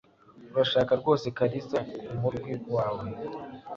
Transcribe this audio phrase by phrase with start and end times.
[0.53, 3.05] Urashaka rwose Kalisa kumurwi wawe?